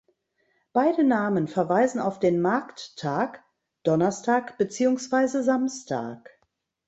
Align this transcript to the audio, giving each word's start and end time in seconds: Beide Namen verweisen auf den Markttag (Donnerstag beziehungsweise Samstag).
Beide 0.73 1.03
Namen 1.03 1.47
verweisen 1.47 2.01
auf 2.01 2.17
den 2.17 2.41
Markttag 2.41 3.43
(Donnerstag 3.83 4.57
beziehungsweise 4.57 5.43
Samstag). 5.43 6.41